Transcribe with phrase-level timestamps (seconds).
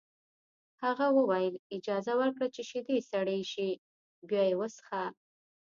[0.83, 3.69] هغه وویل اجازه ورکړه چې شیدې سړې شي
[4.29, 5.03] بیا یې وڅښه